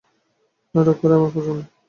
নাটক 0.75 0.97
করাই 1.01 1.17
আমার 1.17 1.31
পছন্দ। 1.35 1.59